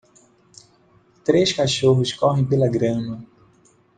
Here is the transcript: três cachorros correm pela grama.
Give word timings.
três 1.23 1.53
cachorros 1.53 2.11
correm 2.11 2.43
pela 2.43 2.67
grama. 2.67 3.23